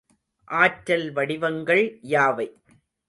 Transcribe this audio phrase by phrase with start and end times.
[0.47, 1.83] ஆற்றல் வடிவங்கள்
[2.09, 2.47] யாவை?